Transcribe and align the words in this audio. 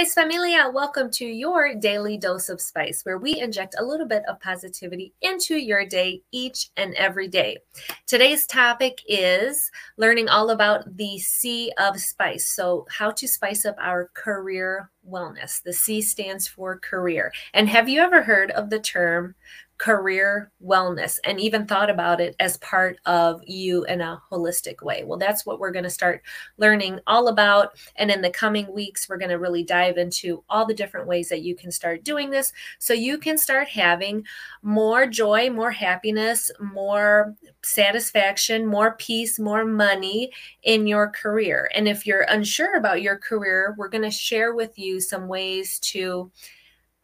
Spice 0.00 0.14
Familia, 0.14 0.70
welcome 0.72 1.10
to 1.10 1.26
your 1.26 1.74
daily 1.74 2.16
dose 2.16 2.48
of 2.48 2.58
spice, 2.58 3.04
where 3.04 3.18
we 3.18 3.38
inject 3.38 3.74
a 3.78 3.84
little 3.84 4.06
bit 4.06 4.22
of 4.26 4.40
positivity 4.40 5.12
into 5.20 5.56
your 5.56 5.84
day 5.84 6.22
each 6.32 6.70
and 6.78 6.94
every 6.94 7.28
day. 7.28 7.58
Today's 8.06 8.46
topic 8.46 9.02
is 9.06 9.70
learning 9.98 10.30
all 10.30 10.52
about 10.52 10.96
the 10.96 11.18
C 11.18 11.70
of 11.76 12.00
spice. 12.00 12.46
So, 12.46 12.86
how 12.88 13.10
to 13.10 13.28
spice 13.28 13.66
up 13.66 13.76
our 13.78 14.08
career 14.14 14.90
wellness. 15.06 15.62
The 15.62 15.74
C 15.74 16.00
stands 16.00 16.48
for 16.48 16.78
career. 16.78 17.30
And 17.52 17.68
have 17.68 17.86
you 17.86 18.00
ever 18.00 18.22
heard 18.22 18.52
of 18.52 18.70
the 18.70 18.80
term 18.80 19.34
career 19.80 20.52
wellness 20.62 21.18
and 21.24 21.40
even 21.40 21.66
thought 21.66 21.88
about 21.88 22.20
it 22.20 22.36
as 22.38 22.58
part 22.58 22.98
of 23.06 23.40
you 23.46 23.82
in 23.84 24.02
a 24.02 24.20
holistic 24.30 24.82
way. 24.82 25.04
Well, 25.04 25.18
that's 25.18 25.46
what 25.46 25.58
we're 25.58 25.70
going 25.72 25.84
to 25.84 25.90
start 25.90 26.20
learning 26.58 27.00
all 27.06 27.28
about. 27.28 27.78
And 27.96 28.10
in 28.10 28.20
the 28.20 28.28
coming 28.28 28.70
weeks, 28.74 29.08
we're 29.08 29.16
going 29.16 29.30
to 29.30 29.38
really 29.38 29.64
dive 29.64 29.96
into 29.96 30.44
all 30.50 30.66
the 30.66 30.74
different 30.74 31.06
ways 31.06 31.30
that 31.30 31.40
you 31.40 31.56
can 31.56 31.72
start 31.72 32.04
doing 32.04 32.28
this 32.28 32.52
so 32.78 32.92
you 32.92 33.16
can 33.16 33.38
start 33.38 33.68
having 33.68 34.22
more 34.62 35.06
joy, 35.06 35.48
more 35.48 35.70
happiness, 35.70 36.50
more 36.60 37.34
satisfaction, 37.62 38.66
more 38.66 38.96
peace, 38.96 39.38
more 39.38 39.64
money 39.64 40.30
in 40.62 40.86
your 40.86 41.08
career. 41.08 41.70
And 41.74 41.88
if 41.88 42.06
you're 42.06 42.26
unsure 42.28 42.76
about 42.76 43.00
your 43.00 43.16
career, 43.16 43.74
we're 43.78 43.88
going 43.88 44.04
to 44.04 44.10
share 44.10 44.54
with 44.54 44.78
you 44.78 45.00
some 45.00 45.26
ways 45.26 45.78
to 45.78 46.30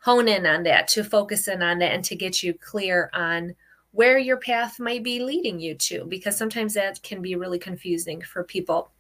hone 0.07 0.29
in 0.29 0.47
on 0.47 0.63
that, 0.63 0.87
to 0.87 1.03
focus 1.03 1.49
in 1.49 1.63
on 1.63 1.81
that, 1.81 1.93
and 1.93 2.05
to 2.05 2.15
get 2.15 2.41
you 2.41 2.55
clear 2.55 3.11
on 3.13 3.53
where 3.91 4.19
your 4.19 4.37
path 4.37 4.79
might 4.79 5.03
be 5.03 5.19
leading 5.19 5.59
you 5.59 5.75
to, 5.75 6.05
because 6.05 6.37
sometimes 6.37 6.75
that 6.75 7.03
can 7.03 7.21
be 7.21 7.35
really 7.35 7.59
confusing 7.59 8.23
for 8.23 8.45
people. 8.45 8.93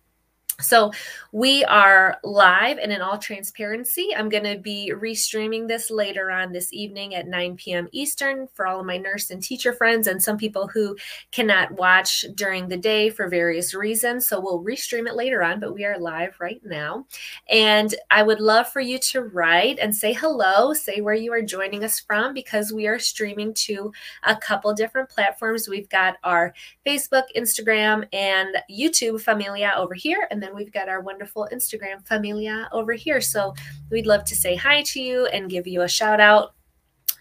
So 0.60 0.90
we 1.32 1.64
are 1.64 2.18
live 2.24 2.78
and 2.78 2.90
in 2.90 3.02
all 3.02 3.18
transparency. 3.18 4.08
I'm 4.16 4.30
going 4.30 4.44
to 4.44 4.56
be 4.56 4.90
restreaming 4.96 5.68
this 5.68 5.90
later 5.90 6.30
on 6.30 6.50
this 6.50 6.72
evening 6.72 7.14
at 7.14 7.28
9 7.28 7.56
p.m. 7.56 7.88
Eastern 7.92 8.48
for 8.54 8.66
all 8.66 8.80
of 8.80 8.86
my 8.86 8.96
nurse 8.96 9.30
and 9.30 9.42
teacher 9.42 9.74
friends 9.74 10.06
and 10.06 10.22
some 10.22 10.38
people 10.38 10.66
who 10.66 10.96
cannot 11.30 11.72
watch 11.72 12.24
during 12.34 12.68
the 12.68 12.76
day 12.76 13.10
for 13.10 13.28
various 13.28 13.74
reasons. 13.74 14.26
So 14.26 14.40
we'll 14.40 14.64
restream 14.64 15.06
it 15.06 15.14
later 15.14 15.42
on, 15.42 15.60
but 15.60 15.74
we 15.74 15.84
are 15.84 15.98
live 15.98 16.34
right 16.40 16.62
now. 16.64 17.04
And 17.50 17.94
I 18.10 18.22
would 18.22 18.40
love 18.40 18.68
for 18.68 18.80
you 18.80 18.98
to 18.98 19.24
write 19.24 19.78
and 19.78 19.94
say 19.94 20.14
hello, 20.14 20.72
say 20.72 21.02
where 21.02 21.14
you 21.14 21.34
are 21.34 21.42
joining 21.42 21.84
us 21.84 22.00
from 22.00 22.32
because 22.32 22.72
we 22.72 22.86
are 22.86 22.98
streaming 22.98 23.52
to 23.54 23.92
a 24.22 24.34
couple 24.34 24.72
different 24.72 25.10
platforms. 25.10 25.68
We've 25.68 25.88
got 25.90 26.16
our 26.24 26.54
Facebook, 26.86 27.24
Instagram, 27.36 28.06
and 28.14 28.56
YouTube 28.70 29.20
Familia 29.20 29.74
over 29.76 29.92
here. 29.92 30.26
And 30.30 30.45
then 30.46 30.54
we've 30.54 30.72
got 30.72 30.88
our 30.88 31.00
wonderful 31.00 31.48
Instagram 31.52 32.06
familia 32.06 32.68
over 32.72 32.92
here. 32.92 33.20
So 33.20 33.54
we'd 33.90 34.06
love 34.06 34.24
to 34.24 34.36
say 34.36 34.54
hi 34.54 34.82
to 34.82 35.00
you 35.00 35.26
and 35.26 35.50
give 35.50 35.66
you 35.66 35.82
a 35.82 35.88
shout 35.88 36.20
out. 36.20 36.55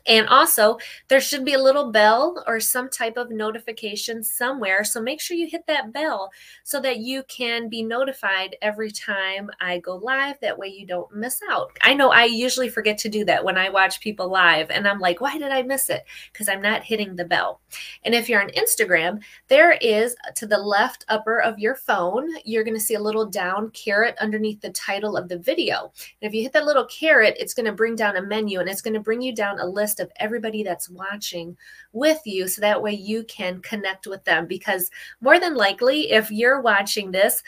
And 0.08 0.28
also, 0.28 0.78
there 1.08 1.22
should 1.22 1.44
be 1.46 1.54
a 1.54 1.62
little 1.62 1.92
bell 1.92 2.44
or 2.48 2.60
some 2.60 2.90
type 2.90 3.18
of 3.18 3.32
notification 3.32 4.24
somewhere. 4.24 4.84
So 4.84 5.02
make 5.02 5.20
sure 5.20 5.36
you 5.36 5.48
hit 5.48 5.66
that 5.68 5.92
bell 5.92 6.32
so 6.64 6.80
that 6.82 7.00
you 7.00 7.24
can 7.28 7.70
be 7.70 7.82
notified 7.82 8.56
every 8.62 8.92
time 8.92 9.50
I 9.60 9.80
go 9.80 9.96
live. 9.96 10.40
That 10.42 10.58
way 10.58 10.68
you 10.68 10.86
don't 10.86 11.14
miss 11.16 11.40
out. 11.50 11.72
I 11.82 11.94
know 11.94 12.12
I 12.12 12.26
usually 12.26 12.70
forget 12.70 12.98
to 13.00 13.10
do 13.10 13.26
that 13.26 13.44
when 13.44 13.58
I 13.58 13.70
watch 13.70 14.00
people 14.00 14.30
live, 14.30 14.70
and 14.70 14.88
I'm 14.88 15.00
like, 15.00 15.22
why 15.22 15.38
did 15.38 15.52
I 15.52 15.64
miss 15.64 15.90
it? 15.90 16.06
Because 16.32 16.50
I'm 16.50 16.62
not 16.62 16.84
hitting 16.84 17.16
the 17.16 17.26
bell. 17.26 17.62
And 18.04 18.14
if 18.14 18.30
you're 18.30 18.42
on 18.42 18.50
Instagram, 18.50 19.22
there 19.48 19.74
is 19.74 20.16
to 20.36 20.46
the 20.46 20.58
left 20.58 21.06
upper 21.08 21.40
of 21.42 21.60
your 21.60 21.76
phone, 21.76 22.30
you're 22.44 22.64
going 22.64 22.78
to 22.78 22.80
see 22.80 22.96
a 22.96 23.02
little 23.02 23.26
down 23.26 23.70
caret 23.72 24.16
underneath 24.20 24.62
the 24.62 24.70
title 24.72 25.18
of 25.18 25.30
the 25.30 25.38
video. 25.38 25.92
And 26.22 26.30
if 26.30 26.34
you 26.34 26.44
hit 26.44 26.54
that 26.54 26.66
little 26.66 26.86
caret, 26.86 27.36
it's 27.40 27.54
going 27.54 27.66
to 27.66 27.72
bring 27.72 27.96
down 27.96 28.18
a 28.18 28.22
menu 28.22 28.60
and 28.60 28.70
it's 28.70 28.82
going 28.82 28.94
to 28.94 29.00
bring 29.00 29.22
you 29.22 29.34
down 29.34 29.60
a 29.60 29.66
list 29.66 29.95
list 29.96 30.00
of 30.00 30.12
everybody 30.18 30.64
that's 30.64 30.90
watching 30.90 31.58
with 31.94 32.20
you 32.26 32.48
so 32.48 32.62
that 32.62 32.82
way 32.82 32.94
you 32.94 33.24
can 33.24 33.60
connect 33.62 34.08
with 34.08 34.24
them 34.26 34.46
because 34.48 34.90
more 35.22 35.40
than 35.40 35.56
likely 35.56 36.12
if 36.12 36.32
you're 36.32 36.62
watching 36.62 37.12
this 37.12 37.44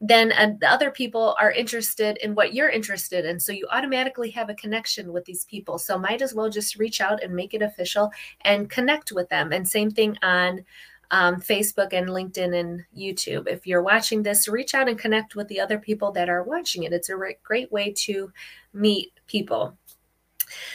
then 0.00 0.30
uh, 0.30 0.54
other 0.64 0.92
people 0.92 1.34
are 1.40 1.50
interested 1.50 2.18
in 2.18 2.32
what 2.32 2.54
you're 2.54 2.68
interested 2.68 3.24
in. 3.24 3.40
So 3.40 3.50
you 3.50 3.66
automatically 3.72 4.30
have 4.30 4.48
a 4.48 4.54
connection 4.54 5.12
with 5.12 5.24
these 5.24 5.44
people. 5.46 5.76
So 5.76 5.98
might 5.98 6.22
as 6.22 6.34
well 6.34 6.48
just 6.48 6.78
reach 6.78 7.00
out 7.00 7.20
and 7.20 7.34
make 7.34 7.52
it 7.52 7.62
official 7.62 8.12
and 8.42 8.70
connect 8.70 9.10
with 9.10 9.28
them. 9.28 9.50
And 9.50 9.68
same 9.68 9.90
thing 9.90 10.16
on 10.22 10.64
um, 11.10 11.40
Facebook 11.40 11.92
and 11.92 12.10
LinkedIn 12.10 12.54
and 12.54 12.84
YouTube. 12.96 13.48
If 13.48 13.66
you're 13.66 13.82
watching 13.82 14.22
this, 14.22 14.46
reach 14.46 14.72
out 14.72 14.88
and 14.88 14.96
connect 14.96 15.34
with 15.34 15.48
the 15.48 15.58
other 15.58 15.80
people 15.80 16.12
that 16.12 16.28
are 16.28 16.44
watching 16.44 16.84
it. 16.84 16.92
It's 16.92 17.08
a 17.08 17.16
re- 17.16 17.36
great 17.42 17.72
way 17.72 17.92
to 17.96 18.30
meet 18.72 19.10
people. 19.26 19.76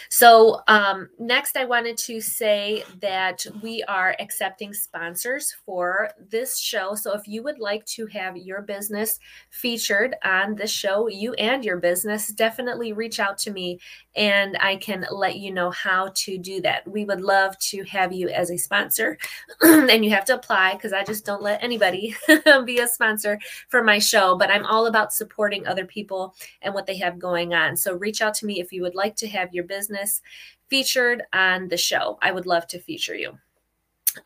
So, 0.09 0.61
um, 0.67 1.09
next, 1.19 1.57
I 1.57 1.65
wanted 1.65 1.97
to 1.97 2.21
say 2.21 2.83
that 3.01 3.45
we 3.61 3.83
are 3.83 4.15
accepting 4.19 4.73
sponsors 4.73 5.55
for 5.65 6.09
this 6.29 6.57
show. 6.57 6.95
So, 6.95 7.13
if 7.13 7.27
you 7.27 7.43
would 7.43 7.59
like 7.59 7.85
to 7.85 8.05
have 8.07 8.37
your 8.37 8.61
business 8.61 9.19
featured 9.49 10.15
on 10.23 10.55
this 10.55 10.71
show, 10.71 11.07
you 11.07 11.33
and 11.33 11.63
your 11.63 11.77
business, 11.77 12.27
definitely 12.27 12.93
reach 12.93 13.19
out 13.19 13.37
to 13.39 13.51
me 13.51 13.79
and 14.15 14.57
I 14.59 14.75
can 14.75 15.05
let 15.11 15.37
you 15.37 15.51
know 15.51 15.71
how 15.71 16.11
to 16.13 16.37
do 16.37 16.61
that. 16.61 16.87
We 16.87 17.05
would 17.05 17.21
love 17.21 17.57
to 17.59 17.83
have 17.85 18.13
you 18.13 18.29
as 18.29 18.51
a 18.51 18.57
sponsor, 18.57 19.17
and 19.61 20.05
you 20.05 20.11
have 20.11 20.25
to 20.25 20.35
apply 20.35 20.73
because 20.73 20.93
I 20.93 21.03
just 21.03 21.25
don't 21.25 21.41
let 21.41 21.63
anybody 21.63 22.15
be 22.65 22.79
a 22.79 22.87
sponsor 22.87 23.39
for 23.69 23.83
my 23.83 23.99
show. 23.99 24.37
But 24.37 24.51
I'm 24.51 24.65
all 24.65 24.85
about 24.85 25.13
supporting 25.13 25.65
other 25.65 25.85
people 25.85 26.35
and 26.61 26.73
what 26.73 26.85
they 26.85 26.97
have 26.97 27.17
going 27.19 27.53
on. 27.53 27.75
So, 27.75 27.95
reach 27.95 28.21
out 28.21 28.33
to 28.35 28.45
me 28.45 28.59
if 28.59 28.71
you 28.71 28.81
would 28.83 28.95
like 28.95 29.15
to 29.17 29.27
have 29.27 29.53
your 29.53 29.62
business 29.63 30.21
featured 30.67 31.23
on 31.33 31.67
the 31.67 31.77
show. 31.77 32.17
I 32.21 32.31
would 32.31 32.45
love 32.45 32.67
to 32.67 32.79
feature 32.79 33.15
you. 33.15 33.37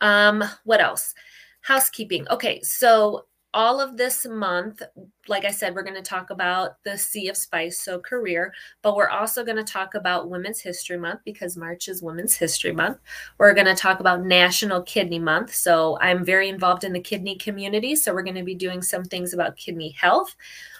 Um, 0.02 0.44
what 0.64 0.82
else? 0.82 1.14
Housekeeping. 1.62 2.28
Okay, 2.30 2.62
so 2.62 3.26
all 3.54 3.80
of 3.80 3.98
this 3.98 4.26
month, 4.26 4.84
like 5.28 5.44
I 5.44 5.52
said, 5.52 5.74
we're 5.74 5.84
going 5.84 5.96
to 5.96 6.02
talk 6.02 6.30
about 6.30 6.84
the 6.84 6.98
C 6.98 7.28
of 7.28 7.36
Spice, 7.36 7.80
so 7.80 8.00
career, 8.00 8.54
but 8.82 8.96
we're 8.96 9.10
also 9.10 9.44
going 9.44 9.58
to 9.58 9.64
talk 9.64 9.96
about 9.96 10.30
Women's 10.30 10.60
History 10.60 10.98
Month 10.98 11.22
because 11.26 11.58
March 11.58 11.88
is 11.88 12.04
Women's 12.04 12.36
History 12.36 12.72
Month. 12.72 13.00
We're 13.38 13.54
going 13.54 13.66
to 13.66 13.74
talk 13.74 14.00
about 14.00 14.24
National 14.24 14.82
Kidney 14.84 15.20
Month. 15.20 15.56
So 15.56 15.98
I'm 16.02 16.24
very 16.24 16.50
involved 16.50 16.84
in 16.84 16.94
the 16.94 17.00
kidney 17.00 17.36
community. 17.36 17.96
So 17.96 18.14
we're 18.14 18.22
going 18.22 18.36
to 18.36 18.44
be 18.44 18.54
doing 18.54 18.82
some 18.82 19.04
things 19.04 19.34
about 19.34 19.58
kidney 19.58 19.90
health. 19.90 20.36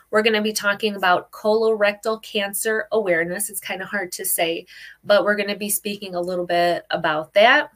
We're 0.10 0.24
going 0.24 0.36
to 0.36 0.42
be 0.42 0.54
talking 0.54 0.96
about 0.96 1.32
colorectal 1.32 2.22
cancer 2.24 2.88
awareness. 2.92 3.50
It's 3.50 3.60
kind 3.60 3.82
of 3.82 3.90
hard 3.90 4.12
to 4.14 4.26
say, 4.26 4.66
but 5.04 5.24
we're 5.24 5.36
going 5.36 5.50
to 5.50 5.58
be 5.58 5.70
speaking 5.70 6.16
a 6.16 6.22
little 6.22 6.46
bit 6.46 6.86
about 6.90 7.34
that 7.34 7.72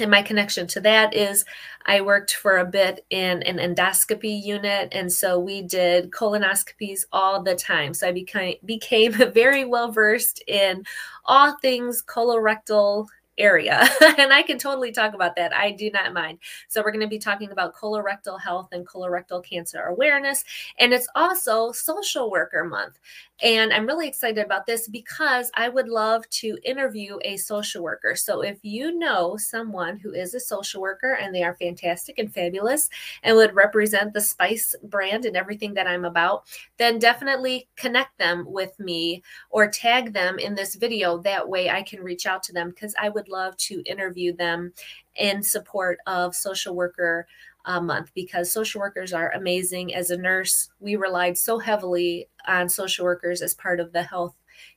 and 0.00 0.10
my 0.10 0.22
connection 0.22 0.66
to 0.68 0.80
that 0.80 1.14
is 1.14 1.44
I 1.86 2.00
worked 2.00 2.34
for 2.34 2.58
a 2.58 2.64
bit 2.64 3.04
in 3.10 3.42
an 3.44 3.58
endoscopy 3.58 4.42
unit. 4.42 4.88
And 4.92 5.10
so 5.10 5.38
we 5.38 5.62
did 5.62 6.10
colonoscopies 6.10 7.06
all 7.12 7.42
the 7.42 7.54
time. 7.54 7.94
So 7.94 8.08
I 8.08 8.12
became, 8.12 8.56
became 8.64 9.12
very 9.32 9.64
well 9.64 9.90
versed 9.90 10.42
in 10.46 10.84
all 11.24 11.56
things 11.58 12.02
colorectal 12.02 13.06
area. 13.38 13.88
and 14.18 14.32
I 14.32 14.42
can 14.42 14.58
totally 14.58 14.92
talk 14.92 15.14
about 15.14 15.36
that. 15.36 15.54
I 15.54 15.70
do 15.70 15.90
not 15.90 16.12
mind. 16.12 16.38
So, 16.68 16.82
we're 16.82 16.92
going 16.92 17.00
to 17.00 17.08
be 17.08 17.18
talking 17.18 17.50
about 17.50 17.74
colorectal 17.74 18.40
health 18.40 18.68
and 18.72 18.86
colorectal 18.86 19.44
cancer 19.44 19.82
awareness. 19.82 20.44
And 20.78 20.92
it's 20.92 21.08
also 21.14 21.72
Social 21.72 22.30
Worker 22.30 22.64
Month. 22.64 22.98
And 23.42 23.70
I'm 23.70 23.86
really 23.86 24.08
excited 24.08 24.42
about 24.42 24.64
this 24.66 24.88
because 24.88 25.50
I 25.54 25.68
would 25.68 25.88
love 25.88 26.26
to 26.30 26.56
interview 26.64 27.18
a 27.22 27.36
social 27.36 27.82
worker. 27.82 28.14
So, 28.16 28.40
if 28.40 28.58
you 28.62 28.98
know 28.98 29.36
someone 29.36 29.98
who 29.98 30.12
is 30.12 30.32
a 30.32 30.40
social 30.40 30.80
worker 30.80 31.18
and 31.20 31.34
they 31.34 31.42
are 31.42 31.54
fantastic 31.54 32.18
and 32.18 32.32
fabulous 32.32 32.88
and 33.22 33.36
would 33.36 33.54
represent 33.54 34.14
the 34.14 34.22
Spice 34.22 34.74
brand 34.84 35.26
and 35.26 35.36
everything 35.36 35.74
that 35.74 35.86
I'm 35.86 36.06
about, 36.06 36.44
then 36.78 36.98
definitely 36.98 37.68
connect 37.76 38.16
them 38.16 38.46
with 38.48 38.78
me 38.80 39.22
or 39.50 39.68
tag 39.68 40.14
them 40.14 40.38
in 40.38 40.54
this 40.54 40.74
video. 40.74 41.18
That 41.18 41.46
way 41.46 41.68
I 41.68 41.82
can 41.82 42.02
reach 42.02 42.24
out 42.24 42.42
to 42.44 42.54
them 42.54 42.70
because 42.70 42.94
I 42.98 43.10
would 43.10 43.28
love 43.28 43.54
to 43.58 43.82
interview 43.84 44.34
them 44.34 44.72
in 45.14 45.42
support 45.42 45.98
of 46.06 46.34
social 46.34 46.74
worker 46.74 47.26
a 47.66 47.80
month 47.80 48.10
because 48.14 48.50
social 48.50 48.80
workers 48.80 49.12
are 49.12 49.32
amazing. 49.32 49.94
As 49.94 50.10
a 50.10 50.16
nurse, 50.16 50.70
we 50.80 50.96
relied 50.96 51.36
so 51.36 51.58
heavily 51.58 52.28
on 52.46 52.68
social 52.68 53.04
workers 53.04 53.42
as 53.42 53.54
part 53.54 53.80
of 53.80 53.92
the 53.92 54.04
health 54.04 54.34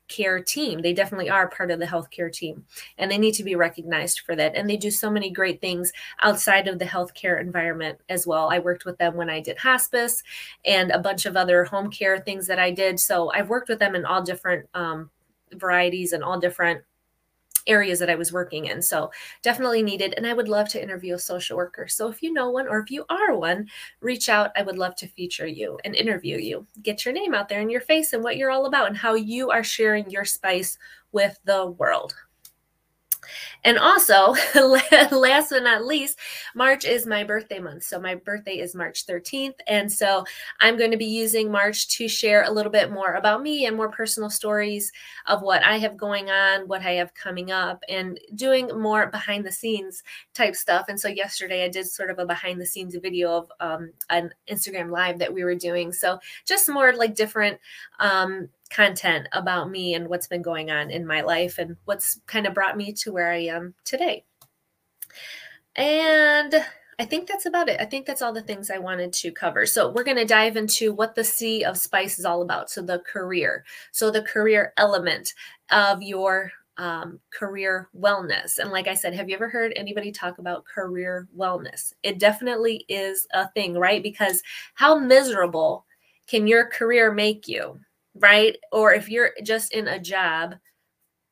care 0.07 0.41
team. 0.41 0.81
They 0.81 0.91
definitely 0.91 1.30
are 1.30 1.47
part 1.47 1.71
of 1.71 1.80
the 1.80 1.86
healthcare 1.86 2.33
team 2.33 2.65
and 2.97 3.09
they 3.09 3.18
need 3.18 3.36
to 3.36 3.44
be 3.44 3.56
recognized 3.56 4.21
for 4.21 4.36
that. 4.36 4.56
And 4.56 4.68
they 4.68 4.75
do 4.75 4.91
so 4.91 5.09
many 5.09 5.30
great 5.31 5.62
things 5.62 5.91
outside 6.21 6.68
of 6.68 6.80
the 6.80 6.86
healthcare 6.86 7.39
environment 7.39 8.00
as 8.09 8.25
well. 8.25 8.50
I 8.51 8.59
worked 8.59 8.86
with 8.86 8.97
them 8.97 9.15
when 9.15 9.30
I 9.30 9.39
did 9.39 9.59
hospice 9.59 10.24
and 10.65 10.92
a 10.92 11.00
bunch 11.00 11.25
of 11.25 11.38
other 11.38 11.63
home 11.63 11.92
care 11.92 12.19
things 12.19 12.47
that 12.47 12.59
I 12.59 12.71
did. 12.71 13.00
So 13.00 13.31
I've 13.31 13.50
worked 13.50 13.69
with 13.69 13.80
them 13.80 13.95
in 13.95 14.03
all 14.03 14.24
different 14.24 14.68
um, 14.74 15.12
varieties 15.53 16.12
and 16.12 16.24
all 16.24 16.39
different 16.39 16.81
areas 17.69 18.00
that 18.00 18.10
I 18.10 18.16
was 18.16 18.33
working 18.33 18.66
in. 18.66 18.81
So 18.81 19.12
definitely 19.44 19.83
needed. 19.83 20.13
And 20.18 20.27
I 20.27 20.33
would 20.33 20.50
love 20.50 20.68
to 20.69 20.81
interview 20.81 21.16
a 21.16 21.19
social 21.19 21.56
worker. 21.56 21.88
So 21.88 22.10
if 22.10 22.21
you 22.21 22.33
know 22.33 22.50
one 22.50 22.68
or 22.68 22.80
if 22.80 22.92
you 22.92 23.06
are 23.10 23.36
one, 23.36 23.68
reach 24.01 24.27
out. 24.27 24.51
I 24.56 24.63
would 24.63 24.77
love 24.77 24.95
to 24.95 25.07
feature 25.07 25.48
you 25.48 25.77
and 25.86 25.95
interview 25.95 26.38
you. 26.38 26.68
Get 26.81 27.06
your 27.06 27.13
name 27.13 27.33
out 27.33 27.48
there 27.48 27.62
and 27.62 27.71
your 27.71 27.81
face 27.81 28.13
and 28.13 28.24
what 28.24 28.38
you're 28.38 28.51
all 28.51 28.66
about 28.66 28.88
and 28.88 28.98
how 28.98 29.13
you 29.13 29.51
are 29.51 29.63
sharing 29.63 30.10
your 30.10 30.25
spice 30.25 30.77
with 31.12 31.39
the 31.45 31.68
world. 31.68 32.13
And 33.63 33.77
also, 33.77 34.36
last 34.56 35.50
but 35.50 35.63
not 35.63 35.86
least, 35.86 36.19
March 36.56 36.86
is 36.86 37.06
my 37.06 37.24
birthday 37.24 37.60
month. 37.60 37.83
So 37.83 38.00
my 38.00 38.16
birthday 38.16 38.60
is 38.60 38.75
March 38.75 39.06
13th. 39.06 39.56
And 39.68 39.92
so 39.92 40.24
I'm 40.60 40.77
going 40.77 40.92
to 40.92 40.98
be 40.98 41.06
using 41.06 41.51
March 41.51 41.89
to 41.98 42.07
share 42.07 42.44
a 42.44 42.51
little 42.51 42.71
bit 42.71 42.92
more 42.92 43.13
about 43.13 43.42
me 43.42 43.66
and 43.66 43.75
more 43.75 43.89
personal 43.89 44.30
stories 44.30 44.92
of 45.27 45.42
what 45.42 45.63
I 45.63 45.77
have 45.77 45.98
going 45.98 46.30
on, 46.30 46.68
what 46.68 46.81
I 46.81 46.94
have 46.94 47.13
coming 47.13 47.51
up, 47.51 47.83
and 47.89 48.19
doing 48.36 48.68
more 48.80 49.07
behind 49.07 49.45
the 49.45 49.51
scenes 49.51 50.04
type 50.33 50.56
stuff. 50.56 50.86
And 50.88 51.00
so 51.00 51.07
yesterday 51.07 51.66
I 51.66 51.69
did 51.69 51.88
sort 51.88 52.10
of 52.10 52.19
a 52.19 52.25
behind 52.25 52.62
the 52.62 52.66
scenes 52.66 52.95
video 52.95 53.31
of 53.31 53.51
um, 53.60 53.92
an 54.10 54.33
Instagram 54.50 54.92
live 54.92 55.19
that 55.19 55.33
we 55.33 55.44
were 55.44 55.56
doing. 55.56 55.92
So 55.92 56.19
just 56.45 56.69
more 56.69 56.94
like 56.94 57.16
different 57.16 57.60
um, 58.00 58.50
content 58.69 59.27
about 59.31 59.69
me 59.69 59.94
and 59.94 60.07
what's 60.07 60.27
been 60.27 60.42
going 60.42 60.69
on 60.71 60.89
in 60.92 61.06
my 61.06 61.21
life 61.21 61.57
and 61.57 61.75
what's 61.86 62.19
kind 62.27 62.45
of 62.45 62.54
brought 62.54 62.77
me 62.77 62.94
to 62.94 63.12
where 63.12 63.31
I 63.31 63.45
am 63.45 63.74
today. 63.83 64.25
And 65.75 66.54
I 67.00 67.06
think 67.06 67.27
that's 67.27 67.45
about 67.45 67.69
it. 67.69 67.80
I 67.80 67.86
think 67.86 68.06
that's 68.06 68.21
all 68.21 68.33
the 68.33 68.42
things 68.42 68.69
I 68.69 68.77
wanted 68.77 69.13
to 69.13 69.31
cover. 69.31 69.66
So, 69.66 69.89
we're 69.89 70.04
going 70.04 70.18
to 70.18 70.25
dive 70.25 70.57
into 70.57 70.94
what 70.94 71.16
the 71.16 71.24
C 71.24 71.63
of 71.63 71.77
spice 71.77 72.19
is 72.19 72.25
all 72.25 72.42
about. 72.42 72.69
So, 72.69 72.81
the 72.81 73.00
career. 73.00 73.63
So, 73.92 74.12
the 74.12 74.21
career 74.21 74.74
element 74.77 75.33
of 75.71 76.04
your 76.04 76.51
um, 76.80 77.19
career 77.31 77.89
wellness. 77.98 78.57
And 78.57 78.71
like 78.71 78.88
I 78.88 78.94
said, 78.94 79.13
have 79.13 79.30
you 79.30 79.36
ever 79.36 79.50
heard 79.50 79.74
anybody 79.75 80.12
talk 80.12 80.39
about 80.39 80.66
career 80.66 81.27
wellness? 81.38 81.94
It 82.04 82.19
definitely 82.19 82.86
is 82.88 83.27
a 83.33 83.50
thing, 83.50 83.75
right? 83.75 84.01
Because 84.01 84.42
how 84.75 84.98
miserable 84.98 85.86
can 86.27 86.48
your 86.48 86.66
career 86.66 87.12
make 87.12 87.48
you? 87.48 87.80
Right? 88.19 88.56
Or 88.71 88.94
if 88.94 89.10
you're 89.10 89.31
just 89.44 89.74
in 89.74 89.88
a 89.88 90.00
job 90.00 90.56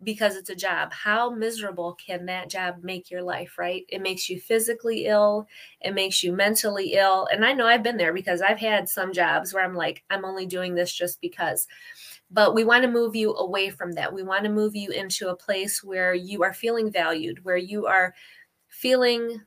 because 0.03 0.35
it's 0.35 0.51
a 0.51 0.55
job, 0.55 0.93
how 0.93 1.29
miserable 1.31 1.95
can 1.95 2.25
that 2.27 2.49
job 2.49 2.75
make 2.83 3.09
your 3.09 3.23
life, 3.23 3.57
right? 3.57 3.83
It 3.89 4.01
makes 4.01 4.29
you 4.29 4.39
physically 4.39 5.05
ill, 5.07 5.47
it 5.81 5.93
makes 5.95 6.23
you 6.23 6.33
mentally 6.33 6.93
ill. 6.93 7.27
And 7.31 7.43
I 7.43 7.53
know 7.53 7.65
I've 7.65 7.81
been 7.81 7.97
there 7.97 8.13
because 8.13 8.41
I've 8.41 8.59
had 8.59 8.87
some 8.87 9.11
jobs 9.11 9.53
where 9.53 9.63
I'm 9.63 9.73
like, 9.75 10.03
I'm 10.11 10.23
only 10.23 10.45
doing 10.45 10.75
this 10.75 10.93
just 10.93 11.19
because. 11.19 11.67
But 12.29 12.53
we 12.53 12.63
want 12.63 12.83
to 12.83 12.91
move 12.91 13.15
you 13.15 13.33
away 13.35 13.69
from 13.69 13.93
that. 13.93 14.13
We 14.13 14.21
want 14.21 14.43
to 14.43 14.51
move 14.51 14.75
you 14.75 14.91
into 14.91 15.29
a 15.29 15.35
place 15.35 15.83
where 15.83 16.13
you 16.13 16.43
are 16.43 16.53
feeling 16.53 16.91
valued, 16.91 17.43
where 17.43 17.57
you 17.57 17.87
are 17.87 18.13
feeling 18.67 19.41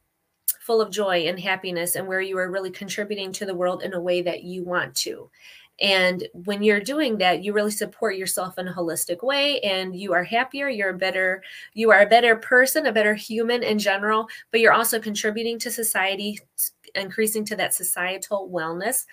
full 0.60 0.80
of 0.80 0.90
joy 0.90 1.26
and 1.26 1.38
happiness, 1.38 1.94
and 1.94 2.08
where 2.08 2.20
you 2.20 2.36
are 2.38 2.50
really 2.50 2.70
contributing 2.70 3.32
to 3.32 3.46
the 3.46 3.54
world 3.54 3.82
in 3.82 3.94
a 3.94 4.00
way 4.00 4.22
that 4.22 4.42
you 4.42 4.64
want 4.64 4.94
to. 4.94 5.30
And 5.80 6.26
when 6.32 6.62
you're 6.62 6.80
doing 6.80 7.18
that, 7.18 7.42
you 7.42 7.52
really 7.52 7.70
support 7.70 8.16
yourself 8.16 8.58
in 8.58 8.68
a 8.68 8.72
holistic 8.72 9.22
way 9.22 9.60
and 9.60 9.96
you 9.96 10.12
are 10.12 10.24
happier, 10.24 10.68
you're 10.68 10.90
a 10.90 10.98
better 10.98 11.42
you 11.74 11.90
are 11.90 12.02
a 12.02 12.06
better 12.06 12.36
person, 12.36 12.86
a 12.86 12.92
better 12.92 13.14
human 13.14 13.62
in 13.62 13.78
general, 13.78 14.28
but 14.50 14.60
you're 14.60 14.72
also 14.72 15.00
contributing 15.00 15.58
to 15.60 15.70
society, 15.70 16.38
increasing 16.94 17.44
to 17.46 17.56
that 17.56 17.74
societal 17.74 18.50
wellness 18.52 19.06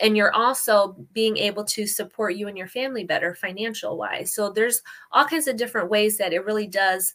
and 0.00 0.16
you're 0.16 0.34
also 0.34 0.96
being 1.12 1.36
able 1.36 1.64
to 1.64 1.86
support 1.86 2.36
you 2.36 2.48
and 2.48 2.56
your 2.56 2.68
family 2.68 3.04
better 3.04 3.34
financial 3.34 3.96
wise. 3.96 4.32
So 4.32 4.50
there's 4.50 4.82
all 5.12 5.24
kinds 5.24 5.48
of 5.48 5.56
different 5.56 5.90
ways 5.90 6.18
that 6.18 6.32
it 6.32 6.44
really 6.44 6.66
does 6.66 7.14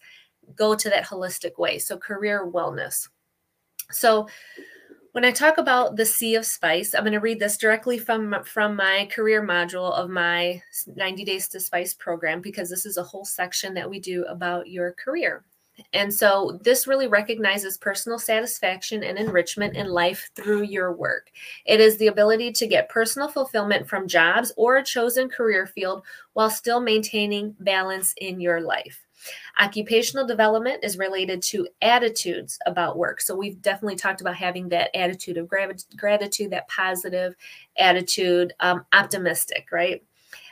go 0.55 0.75
to 0.75 0.89
that 0.89 1.05
holistic 1.05 1.57
way. 1.57 1.79
So 1.79 1.97
career 1.97 2.49
wellness. 2.49 3.07
So 3.91 4.27
when 5.13 5.23
I 5.23 5.31
talk 5.31 5.59
about 5.59 5.95
the 5.95 6.07
C 6.07 6.33
of 6.33 6.45
spice, 6.45 6.95
I'm 6.95 7.03
going 7.03 7.13
to 7.13 7.19
read 7.19 7.39
this 7.39 7.57
directly 7.57 7.99
from, 7.99 8.35
from 8.43 8.75
my 8.75 9.07
career 9.11 9.45
module 9.45 9.93
of 9.93 10.09
my 10.09 10.61
90 10.87 11.23
Days 11.23 11.47
to 11.49 11.59
Spice 11.59 11.93
program 11.93 12.41
because 12.41 12.67
this 12.67 12.85
is 12.87 12.97
a 12.97 13.03
whole 13.03 13.23
section 13.23 13.75
that 13.75 13.87
we 13.87 13.99
do 13.99 14.25
about 14.25 14.67
your 14.67 14.93
career. 14.93 15.45
And 15.93 16.11
so 16.11 16.59
this 16.63 16.87
really 16.87 17.07
recognizes 17.07 17.77
personal 17.77 18.17
satisfaction 18.17 19.03
and 19.03 19.19
enrichment 19.19 19.75
in 19.75 19.87
life 19.87 20.31
through 20.35 20.63
your 20.63 20.93
work. 20.93 21.29
It 21.65 21.79
is 21.79 21.97
the 21.97 22.07
ability 22.07 22.51
to 22.53 22.67
get 22.67 22.89
personal 22.89 23.27
fulfillment 23.27 23.87
from 23.87 24.07
jobs 24.07 24.51
or 24.57 24.77
a 24.77 24.83
chosen 24.83 25.29
career 25.29 25.67
field 25.67 26.03
while 26.33 26.49
still 26.49 26.79
maintaining 26.79 27.55
balance 27.59 28.15
in 28.17 28.41
your 28.41 28.61
life. 28.61 29.02
Occupational 29.59 30.25
development 30.25 30.83
is 30.83 30.97
related 30.97 31.41
to 31.43 31.67
attitudes 31.81 32.57
about 32.65 32.97
work. 32.97 33.21
So 33.21 33.35
we've 33.35 33.61
definitely 33.61 33.95
talked 33.95 34.21
about 34.21 34.35
having 34.35 34.69
that 34.69 34.95
attitude 34.95 35.37
of 35.37 35.47
gratitude, 35.47 36.51
that 36.51 36.67
positive 36.67 37.35
attitude, 37.77 38.53
um, 38.59 38.85
optimistic, 38.93 39.67
right? 39.71 40.03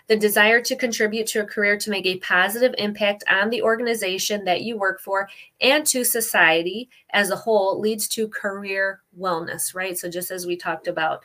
The 0.07 0.17
desire 0.17 0.61
to 0.61 0.75
contribute 0.75 1.27
to 1.27 1.41
a 1.41 1.45
career 1.45 1.77
to 1.77 1.89
make 1.89 2.05
a 2.05 2.17
positive 2.17 2.75
impact 2.77 3.23
on 3.29 3.49
the 3.49 3.61
organization 3.61 4.43
that 4.45 4.61
you 4.61 4.77
work 4.77 4.99
for 4.99 5.29
and 5.61 5.85
to 5.87 6.03
society 6.03 6.89
as 7.11 7.29
a 7.29 7.35
whole 7.35 7.79
leads 7.79 8.07
to 8.09 8.27
career 8.27 9.01
wellness, 9.17 9.73
right? 9.73 9.97
So, 9.97 10.09
just 10.09 10.29
as 10.29 10.45
we 10.45 10.57
talked 10.57 10.87
about, 10.87 11.23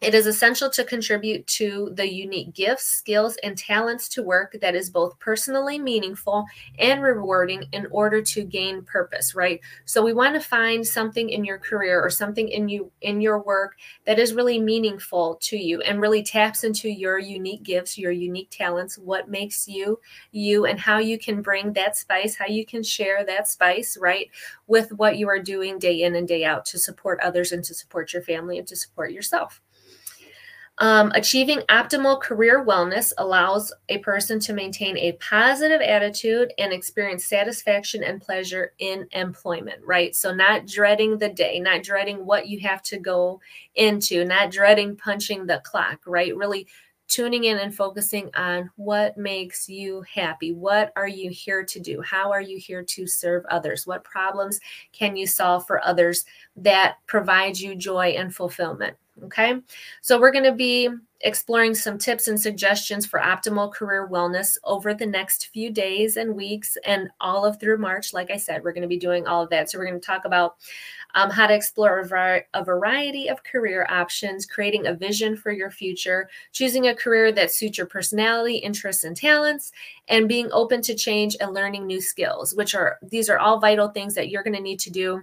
it 0.00 0.14
is 0.14 0.26
essential 0.26 0.70
to 0.70 0.84
contribute 0.84 1.44
to 1.48 1.90
the 1.94 2.08
unique 2.08 2.54
gifts, 2.54 2.84
skills, 2.86 3.36
and 3.42 3.58
talents 3.58 4.08
to 4.10 4.22
work 4.22 4.56
that 4.60 4.76
is 4.76 4.90
both 4.90 5.18
personally 5.18 5.76
meaningful 5.76 6.44
and 6.78 7.02
rewarding 7.02 7.64
in 7.72 7.88
order 7.90 8.22
to 8.22 8.44
gain 8.44 8.82
purpose, 8.82 9.34
right? 9.34 9.60
So 9.84 10.00
we 10.00 10.12
want 10.12 10.34
to 10.34 10.40
find 10.40 10.86
something 10.86 11.30
in 11.30 11.44
your 11.44 11.58
career 11.58 12.00
or 12.00 12.10
something 12.10 12.48
in 12.48 12.68
you 12.68 12.92
in 13.00 13.20
your 13.20 13.42
work 13.42 13.76
that 14.06 14.20
is 14.20 14.34
really 14.34 14.60
meaningful 14.60 15.36
to 15.42 15.56
you 15.56 15.80
and 15.80 16.00
really 16.00 16.22
taps 16.22 16.62
into 16.62 16.88
your 16.88 17.18
unique 17.18 17.64
gifts, 17.64 17.98
your 17.98 18.12
unique 18.12 18.50
talents, 18.50 18.98
what 18.98 19.28
makes 19.28 19.66
you 19.66 19.98
you 20.30 20.64
and 20.64 20.78
how 20.78 20.98
you 20.98 21.18
can 21.18 21.42
bring 21.42 21.72
that 21.72 21.96
spice, 21.96 22.36
how 22.36 22.46
you 22.46 22.64
can 22.64 22.84
share 22.84 23.24
that 23.24 23.48
spice, 23.48 23.96
right, 24.00 24.30
with 24.68 24.92
what 24.92 25.16
you 25.16 25.28
are 25.28 25.42
doing 25.42 25.80
day 25.80 26.02
in 26.02 26.14
and 26.14 26.28
day 26.28 26.44
out 26.44 26.64
to 26.66 26.78
support 26.78 27.18
others 27.20 27.50
and 27.50 27.64
to 27.64 27.74
support 27.74 28.12
your 28.12 28.22
family 28.22 28.58
and 28.58 28.68
to 28.68 28.76
support 28.76 29.10
yourself. 29.10 29.60
Um, 30.78 31.12
achieving 31.14 31.60
optimal 31.68 32.20
career 32.20 32.64
wellness 32.64 33.12
allows 33.18 33.72
a 33.90 33.98
person 33.98 34.40
to 34.40 34.54
maintain 34.54 34.96
a 34.96 35.12
positive 35.12 35.82
attitude 35.82 36.52
and 36.58 36.72
experience 36.72 37.26
satisfaction 37.26 38.02
and 38.02 38.22
pleasure 38.22 38.72
in 38.78 39.06
employment, 39.12 39.80
right? 39.84 40.16
So, 40.16 40.32
not 40.34 40.66
dreading 40.66 41.18
the 41.18 41.28
day, 41.28 41.60
not 41.60 41.82
dreading 41.82 42.24
what 42.24 42.48
you 42.48 42.60
have 42.60 42.82
to 42.84 42.98
go 42.98 43.40
into, 43.74 44.24
not 44.24 44.50
dreading 44.50 44.96
punching 44.96 45.46
the 45.46 45.60
clock, 45.62 46.00
right? 46.06 46.34
Really 46.34 46.66
tuning 47.12 47.44
in 47.44 47.58
and 47.58 47.74
focusing 47.74 48.30
on 48.34 48.70
what 48.76 49.18
makes 49.18 49.68
you 49.68 50.02
happy. 50.12 50.52
What 50.52 50.92
are 50.96 51.06
you 51.06 51.28
here 51.28 51.62
to 51.62 51.78
do? 51.78 52.00
How 52.00 52.32
are 52.32 52.40
you 52.40 52.56
here 52.56 52.82
to 52.82 53.06
serve 53.06 53.44
others? 53.50 53.86
What 53.86 54.02
problems 54.02 54.58
can 54.92 55.14
you 55.14 55.26
solve 55.26 55.66
for 55.66 55.84
others 55.84 56.24
that 56.56 56.96
provide 57.06 57.58
you 57.58 57.74
joy 57.74 58.14
and 58.16 58.34
fulfillment? 58.34 58.96
Okay, 59.24 59.56
so 60.00 60.18
we're 60.18 60.32
going 60.32 60.44
to 60.44 60.52
be 60.52 60.88
exploring 61.20 61.74
some 61.74 61.98
tips 61.98 62.28
and 62.28 62.40
suggestions 62.40 63.04
for 63.04 63.20
optimal 63.20 63.70
career 63.70 64.08
wellness 64.10 64.56
over 64.64 64.94
the 64.94 65.06
next 65.06 65.48
few 65.52 65.70
days 65.70 66.16
and 66.16 66.34
weeks 66.34 66.78
and 66.86 67.10
all 67.20 67.44
of 67.44 67.60
through 67.60 67.76
March. 67.76 68.14
Like 68.14 68.30
I 68.30 68.38
said, 68.38 68.64
we're 68.64 68.72
going 68.72 68.82
to 68.82 68.88
be 68.88 68.96
doing 68.96 69.26
all 69.26 69.42
of 69.42 69.50
that. 69.50 69.70
So, 69.70 69.78
we're 69.78 69.86
going 69.86 70.00
to 70.00 70.06
talk 70.06 70.24
about 70.24 70.56
um, 71.14 71.30
how 71.30 71.46
to 71.46 71.54
explore 71.54 72.00
a, 72.00 72.06
var- 72.06 72.46
a 72.54 72.64
variety 72.64 73.28
of 73.28 73.44
career 73.44 73.86
options, 73.88 74.46
creating 74.46 74.86
a 74.86 74.94
vision 74.94 75.36
for 75.36 75.52
your 75.52 75.70
future, 75.70 76.28
choosing 76.52 76.88
a 76.88 76.94
career 76.94 77.32
that 77.32 77.52
suits 77.52 77.78
your 77.78 77.86
personality, 77.86 78.56
interests, 78.56 79.04
and 79.04 79.16
talents, 79.16 79.72
and 80.08 80.28
being 80.28 80.48
open 80.52 80.82
to 80.82 80.94
change 80.94 81.36
and 81.40 81.54
learning 81.54 81.86
new 81.86 82.00
skills, 82.00 82.54
which 82.54 82.74
are 82.74 82.98
these 83.02 83.28
are 83.28 83.38
all 83.38 83.58
vital 83.58 83.88
things 83.88 84.14
that 84.14 84.28
you're 84.28 84.42
going 84.42 84.56
to 84.56 84.60
need 84.60 84.80
to 84.80 84.90
do 84.90 85.22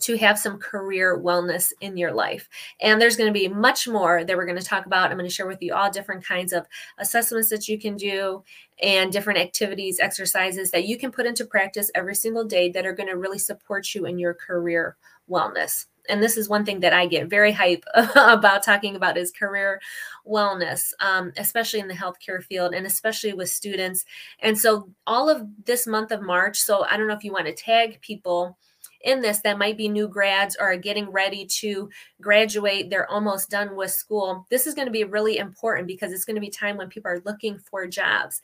to 0.00 0.16
have 0.16 0.38
some 0.38 0.58
career 0.58 1.18
wellness 1.18 1.72
in 1.80 1.96
your 1.96 2.12
life. 2.12 2.48
And 2.80 3.00
there's 3.00 3.16
going 3.16 3.32
to 3.32 3.38
be 3.38 3.48
much 3.48 3.86
more 3.86 4.24
that 4.24 4.36
we're 4.36 4.46
going 4.46 4.58
to 4.58 4.64
talk 4.64 4.86
about. 4.86 5.10
I'm 5.10 5.16
going 5.16 5.28
to 5.28 5.34
share 5.34 5.46
with 5.46 5.62
you 5.62 5.74
all 5.74 5.90
different 5.90 6.24
kinds 6.24 6.52
of 6.52 6.66
assessments 6.98 7.48
that 7.50 7.68
you 7.68 7.78
can 7.78 7.96
do 7.96 8.42
and 8.82 9.12
different 9.12 9.38
activities, 9.38 10.00
exercises 10.00 10.70
that 10.70 10.86
you 10.86 10.96
can 10.98 11.10
put 11.10 11.26
into 11.26 11.44
practice 11.44 11.90
every 11.94 12.14
single 12.14 12.44
day 12.44 12.70
that 12.70 12.86
are 12.86 12.94
going 12.94 13.08
to 13.08 13.16
really 13.16 13.38
support 13.38 13.94
you 13.94 14.06
in 14.06 14.18
your 14.18 14.34
career 14.34 14.96
wellness. 15.30 15.86
And 16.08 16.22
this 16.22 16.36
is 16.36 16.48
one 16.48 16.64
thing 16.64 16.80
that 16.80 16.92
I 16.92 17.06
get 17.06 17.28
very 17.28 17.52
hype 17.52 17.84
about 17.94 18.64
talking 18.64 18.96
about 18.96 19.16
is 19.16 19.30
career 19.30 19.80
wellness, 20.26 20.92
um, 21.00 21.32
especially 21.36 21.80
in 21.80 21.88
the 21.88 21.94
healthcare 21.94 22.42
field 22.42 22.74
and 22.74 22.86
especially 22.86 23.32
with 23.32 23.48
students. 23.48 24.04
And 24.40 24.58
so 24.58 24.88
all 25.06 25.28
of 25.28 25.46
this 25.64 25.86
month 25.86 26.10
of 26.10 26.22
March, 26.22 26.58
so 26.58 26.84
I 26.84 26.96
don't 26.96 27.06
know 27.06 27.14
if 27.14 27.24
you 27.24 27.32
want 27.32 27.46
to 27.46 27.52
tag 27.52 28.00
people 28.00 28.58
in 29.02 29.20
this 29.20 29.40
that 29.40 29.58
might 29.58 29.76
be 29.76 29.88
new 29.88 30.08
grads 30.08 30.56
or 30.58 30.72
are 30.72 30.76
getting 30.76 31.10
ready 31.10 31.46
to 31.46 31.88
graduate, 32.20 32.90
they're 32.90 33.10
almost 33.10 33.50
done 33.50 33.76
with 33.76 33.90
school. 33.90 34.46
This 34.50 34.66
is 34.66 34.74
going 34.74 34.86
to 34.86 34.92
be 34.92 35.04
really 35.04 35.38
important 35.38 35.86
because 35.86 36.12
it's 36.12 36.24
going 36.24 36.36
to 36.36 36.40
be 36.40 36.50
time 36.50 36.76
when 36.76 36.88
people 36.88 37.10
are 37.10 37.22
looking 37.24 37.58
for 37.58 37.86
jobs. 37.86 38.40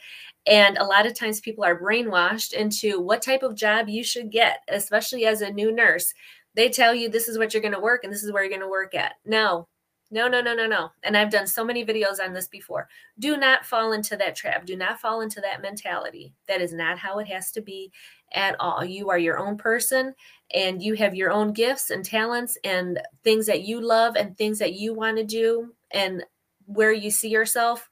And 0.46 0.78
a 0.78 0.84
lot 0.84 1.06
of 1.06 1.14
times 1.14 1.40
people 1.40 1.64
are 1.64 1.80
brainwashed 1.80 2.52
into 2.52 3.00
what 3.00 3.22
type 3.22 3.42
of 3.42 3.54
job 3.54 3.88
you 3.88 4.02
should 4.02 4.30
get, 4.30 4.60
especially 4.68 5.26
as 5.26 5.40
a 5.40 5.50
new 5.50 5.72
nurse. 5.72 6.14
They 6.54 6.70
tell 6.70 6.94
you 6.94 7.08
this 7.08 7.28
is 7.28 7.38
what 7.38 7.52
you're 7.52 7.62
going 7.62 7.74
to 7.74 7.80
work 7.80 8.04
and 8.04 8.12
this 8.12 8.22
is 8.22 8.32
where 8.32 8.42
you're 8.42 8.50
going 8.50 8.60
to 8.62 8.68
work 8.68 8.94
at. 8.94 9.14
No, 9.24 9.68
no, 10.10 10.28
no, 10.28 10.40
no, 10.40 10.54
no, 10.54 10.66
no. 10.66 10.90
And 11.02 11.16
I've 11.16 11.32
done 11.32 11.48
so 11.48 11.64
many 11.64 11.84
videos 11.84 12.20
on 12.24 12.32
this 12.32 12.46
before. 12.46 12.88
Do 13.18 13.36
not 13.36 13.66
fall 13.66 13.92
into 13.92 14.16
that 14.16 14.36
trap. 14.36 14.64
Do 14.64 14.76
not 14.76 15.00
fall 15.00 15.20
into 15.20 15.40
that 15.40 15.62
mentality. 15.62 16.32
That 16.46 16.60
is 16.60 16.72
not 16.72 16.98
how 16.98 17.18
it 17.18 17.26
has 17.26 17.50
to 17.52 17.60
be 17.60 17.90
at 18.32 18.54
all. 18.60 18.84
You 18.84 19.10
are 19.10 19.18
your 19.18 19.38
own 19.38 19.56
person 19.56 20.14
and 20.54 20.80
you 20.80 20.94
have 20.94 21.16
your 21.16 21.32
own 21.32 21.52
gifts 21.52 21.90
and 21.90 22.04
talents 22.04 22.56
and 22.62 23.00
things 23.24 23.46
that 23.46 23.62
you 23.62 23.80
love 23.80 24.14
and 24.14 24.36
things 24.36 24.60
that 24.60 24.74
you 24.74 24.94
want 24.94 25.16
to 25.16 25.24
do 25.24 25.72
and 25.90 26.24
where 26.66 26.92
you 26.92 27.10
see 27.10 27.28
yourself. 27.28 27.90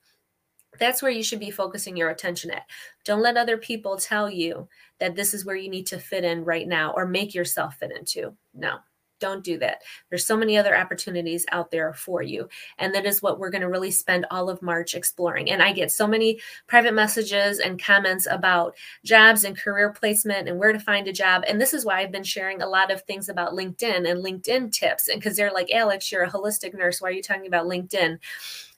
That's 0.78 1.02
where 1.02 1.10
you 1.10 1.22
should 1.22 1.40
be 1.40 1.50
focusing 1.50 1.96
your 1.96 2.10
attention 2.10 2.50
at. 2.50 2.64
Don't 3.04 3.22
let 3.22 3.36
other 3.36 3.56
people 3.56 3.96
tell 3.96 4.30
you 4.30 4.68
that 4.98 5.16
this 5.16 5.34
is 5.34 5.44
where 5.44 5.56
you 5.56 5.68
need 5.68 5.86
to 5.88 5.98
fit 5.98 6.24
in 6.24 6.44
right 6.44 6.66
now 6.66 6.92
or 6.92 7.06
make 7.06 7.34
yourself 7.34 7.76
fit 7.76 7.92
into. 7.92 8.34
No, 8.54 8.78
don't 9.24 9.42
do 9.42 9.56
that. 9.56 9.80
There's 10.10 10.26
so 10.26 10.36
many 10.36 10.58
other 10.58 10.76
opportunities 10.76 11.46
out 11.50 11.70
there 11.70 11.94
for 11.94 12.20
you. 12.20 12.46
And 12.76 12.94
that 12.94 13.06
is 13.06 13.22
what 13.22 13.38
we're 13.38 13.48
going 13.48 13.62
to 13.62 13.70
really 13.70 13.90
spend 13.90 14.26
all 14.30 14.50
of 14.50 14.60
March 14.60 14.94
exploring. 14.94 15.50
And 15.50 15.62
I 15.62 15.72
get 15.72 15.90
so 15.90 16.06
many 16.06 16.40
private 16.66 16.92
messages 16.92 17.58
and 17.58 17.82
comments 17.82 18.28
about 18.30 18.76
jobs 19.02 19.44
and 19.44 19.56
career 19.56 19.90
placement 19.90 20.46
and 20.46 20.58
where 20.58 20.74
to 20.74 20.78
find 20.78 21.08
a 21.08 21.12
job. 21.12 21.42
And 21.48 21.58
this 21.58 21.72
is 21.72 21.86
why 21.86 22.00
I've 22.00 22.12
been 22.12 22.22
sharing 22.22 22.60
a 22.60 22.68
lot 22.68 22.90
of 22.90 23.00
things 23.04 23.30
about 23.30 23.54
LinkedIn 23.54 24.10
and 24.10 24.22
LinkedIn 24.22 24.72
tips. 24.72 25.08
And 25.08 25.18
because 25.18 25.38
they're 25.38 25.50
like, 25.50 25.72
Alex, 25.72 26.12
you're 26.12 26.24
a 26.24 26.30
holistic 26.30 26.74
nurse. 26.74 27.00
Why 27.00 27.08
are 27.08 27.12
you 27.12 27.22
talking 27.22 27.46
about 27.46 27.64
LinkedIn? 27.64 28.18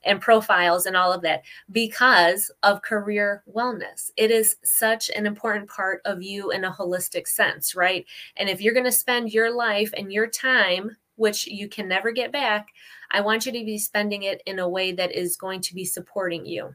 And 0.04 0.20
profiles 0.20 0.86
and 0.86 0.96
all 0.96 1.12
of 1.12 1.22
that 1.22 1.42
because 1.70 2.50
of 2.62 2.82
career 2.82 3.42
wellness. 3.52 4.10
It 4.16 4.30
is 4.30 4.56
such 4.62 5.10
an 5.10 5.26
important 5.26 5.68
part 5.68 6.00
of 6.04 6.22
you 6.22 6.50
in 6.50 6.64
a 6.64 6.72
holistic 6.72 7.26
sense, 7.26 7.74
right? 7.74 8.06
And 8.36 8.48
if 8.48 8.60
you're 8.60 8.74
going 8.74 8.84
to 8.84 8.92
spend 8.92 9.32
your 9.32 9.52
life 9.52 9.92
and 9.96 10.12
your 10.12 10.28
time, 10.28 10.96
which 11.16 11.46
you 11.46 11.68
can 11.68 11.88
never 11.88 12.12
get 12.12 12.30
back, 12.30 12.68
I 13.10 13.20
want 13.20 13.46
you 13.46 13.52
to 13.52 13.64
be 13.64 13.78
spending 13.78 14.24
it 14.24 14.42
in 14.46 14.58
a 14.58 14.68
way 14.68 14.92
that 14.92 15.12
is 15.12 15.36
going 15.36 15.60
to 15.62 15.74
be 15.74 15.84
supporting 15.84 16.46
you 16.46 16.74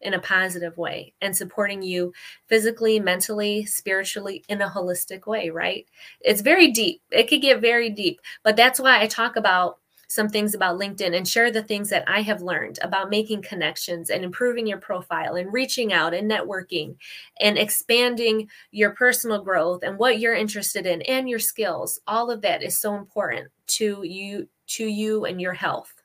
in 0.00 0.14
a 0.14 0.20
positive 0.20 0.78
way 0.78 1.12
and 1.20 1.36
supporting 1.36 1.82
you 1.82 2.12
physically, 2.46 2.98
mentally, 2.98 3.66
spiritually 3.66 4.42
in 4.48 4.62
a 4.62 4.68
holistic 4.68 5.26
way, 5.26 5.50
right? 5.50 5.86
It's 6.22 6.40
very 6.40 6.70
deep. 6.70 7.02
It 7.10 7.28
could 7.28 7.42
get 7.42 7.60
very 7.60 7.90
deep, 7.90 8.20
but 8.42 8.56
that's 8.56 8.80
why 8.80 9.00
I 9.00 9.06
talk 9.06 9.36
about 9.36 9.79
some 10.10 10.28
things 10.28 10.54
about 10.54 10.78
LinkedIn 10.78 11.16
and 11.16 11.26
share 11.26 11.52
the 11.52 11.62
things 11.62 11.88
that 11.88 12.02
I 12.08 12.20
have 12.22 12.42
learned 12.42 12.80
about 12.82 13.10
making 13.10 13.42
connections 13.42 14.10
and 14.10 14.24
improving 14.24 14.66
your 14.66 14.78
profile 14.78 15.36
and 15.36 15.52
reaching 15.52 15.92
out 15.92 16.12
and 16.14 16.28
networking 16.28 16.96
and 17.38 17.56
expanding 17.56 18.48
your 18.72 18.90
personal 18.90 19.40
growth 19.40 19.84
and 19.84 19.96
what 19.98 20.18
you're 20.18 20.34
interested 20.34 20.84
in 20.84 21.00
and 21.02 21.28
your 21.28 21.38
skills. 21.38 22.00
All 22.08 22.28
of 22.28 22.42
that 22.42 22.60
is 22.60 22.76
so 22.76 22.96
important 22.96 23.52
to 23.68 24.02
you 24.02 24.48
to 24.66 24.84
you 24.84 25.26
and 25.26 25.40
your 25.40 25.54
health 25.54 25.99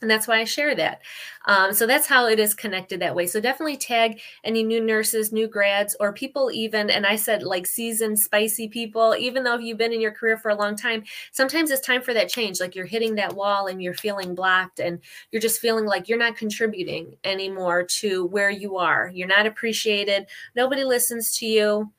and 0.00 0.10
that's 0.10 0.28
why 0.28 0.38
I 0.38 0.44
share 0.44 0.74
that. 0.74 1.00
Um, 1.46 1.72
so 1.72 1.86
that's 1.86 2.06
how 2.06 2.26
it 2.26 2.38
is 2.38 2.54
connected 2.54 3.00
that 3.00 3.14
way. 3.14 3.26
So 3.26 3.40
definitely 3.40 3.76
tag 3.76 4.20
any 4.44 4.62
new 4.62 4.80
nurses, 4.80 5.32
new 5.32 5.48
grads, 5.48 5.96
or 5.98 6.12
people 6.12 6.50
even, 6.52 6.90
and 6.90 7.06
I 7.06 7.16
said 7.16 7.42
like 7.42 7.66
seasoned, 7.66 8.18
spicy 8.18 8.68
people, 8.68 9.16
even 9.18 9.44
though 9.44 9.54
if 9.54 9.62
you've 9.62 9.78
been 9.78 9.92
in 9.92 10.00
your 10.00 10.12
career 10.12 10.36
for 10.36 10.50
a 10.50 10.54
long 10.54 10.76
time, 10.76 11.04
sometimes 11.32 11.70
it's 11.70 11.86
time 11.86 12.02
for 12.02 12.12
that 12.14 12.28
change. 12.28 12.60
Like 12.60 12.74
you're 12.74 12.86
hitting 12.86 13.14
that 13.16 13.34
wall 13.34 13.66
and 13.66 13.82
you're 13.82 13.94
feeling 13.94 14.34
blocked 14.34 14.78
and 14.78 15.00
you're 15.32 15.42
just 15.42 15.60
feeling 15.60 15.86
like 15.86 16.08
you're 16.08 16.18
not 16.18 16.36
contributing 16.36 17.16
anymore 17.24 17.84
to 17.84 18.26
where 18.26 18.50
you 18.50 18.76
are. 18.76 19.10
You're 19.14 19.28
not 19.28 19.46
appreciated. 19.46 20.26
Nobody 20.54 20.84
listens 20.84 21.36
to 21.38 21.46
you 21.46 21.92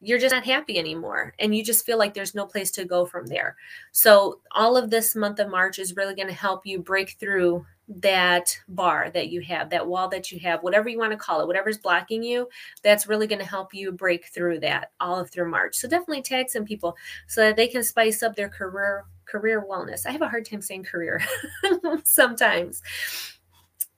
you're 0.00 0.18
just 0.18 0.34
not 0.34 0.44
happy 0.44 0.78
anymore 0.78 1.34
and 1.38 1.54
you 1.54 1.64
just 1.64 1.86
feel 1.86 1.98
like 1.98 2.12
there's 2.12 2.34
no 2.34 2.46
place 2.46 2.70
to 2.72 2.84
go 2.84 3.06
from 3.06 3.26
there. 3.26 3.56
So, 3.92 4.40
all 4.52 4.76
of 4.76 4.90
this 4.90 5.16
month 5.16 5.38
of 5.38 5.50
March 5.50 5.78
is 5.78 5.96
really 5.96 6.14
going 6.14 6.28
to 6.28 6.34
help 6.34 6.66
you 6.66 6.80
break 6.80 7.16
through 7.18 7.64
that 7.88 8.56
bar 8.68 9.10
that 9.10 9.28
you 9.28 9.40
have, 9.42 9.70
that 9.70 9.86
wall 9.86 10.08
that 10.08 10.30
you 10.30 10.38
have, 10.40 10.62
whatever 10.62 10.88
you 10.88 10.98
want 10.98 11.12
to 11.12 11.18
call 11.18 11.40
it, 11.40 11.46
whatever's 11.46 11.78
blocking 11.78 12.22
you, 12.22 12.48
that's 12.82 13.06
really 13.06 13.26
going 13.26 13.38
to 13.38 13.46
help 13.46 13.72
you 13.72 13.92
break 13.92 14.26
through 14.26 14.60
that 14.60 14.90
all 15.00 15.18
of 15.18 15.30
through 15.30 15.50
March. 15.50 15.76
So, 15.76 15.88
definitely 15.88 16.22
tag 16.22 16.50
some 16.50 16.64
people 16.64 16.96
so 17.26 17.42
that 17.42 17.56
they 17.56 17.68
can 17.68 17.82
spice 17.82 18.22
up 18.22 18.36
their 18.36 18.48
career 18.48 19.04
career 19.24 19.64
wellness. 19.68 20.06
I 20.06 20.12
have 20.12 20.22
a 20.22 20.28
hard 20.28 20.46
time 20.46 20.62
saying 20.62 20.84
career 20.84 21.20
sometimes. 22.04 22.82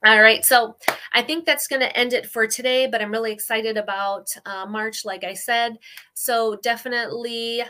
All 0.05 0.21
right, 0.21 0.45
so 0.45 0.77
I 1.11 1.21
think 1.21 1.45
that's 1.45 1.67
going 1.67 1.81
to 1.81 1.97
end 1.97 2.13
it 2.13 2.25
for 2.25 2.47
today, 2.47 2.87
but 2.87 3.01
I'm 3.01 3.11
really 3.11 3.33
excited 3.33 3.75
about 3.75 4.29
uh, 4.45 4.65
March, 4.65 5.03
like 5.03 5.25
I 5.25 5.33
said. 5.33 5.77
So 6.13 6.57
definitely 6.63 7.63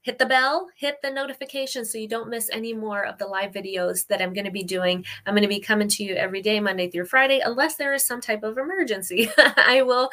hit 0.00 0.18
the 0.18 0.24
bell, 0.24 0.66
hit 0.78 0.96
the 1.02 1.10
notification 1.10 1.84
so 1.84 1.98
you 1.98 2.08
don't 2.08 2.30
miss 2.30 2.48
any 2.52 2.72
more 2.72 3.04
of 3.04 3.18
the 3.18 3.26
live 3.26 3.52
videos 3.52 4.06
that 4.06 4.22
I'm 4.22 4.32
going 4.32 4.46
to 4.46 4.50
be 4.50 4.64
doing. 4.64 5.04
I'm 5.26 5.34
going 5.34 5.42
to 5.42 5.48
be 5.48 5.60
coming 5.60 5.88
to 5.88 6.02
you 6.02 6.14
every 6.14 6.40
day, 6.40 6.58
Monday 6.58 6.90
through 6.90 7.04
Friday, 7.04 7.40
unless 7.44 7.76
there 7.76 7.92
is 7.92 8.04
some 8.04 8.22
type 8.22 8.42
of 8.42 8.56
emergency. 8.56 9.28
I 9.38 9.82
will 9.82 10.08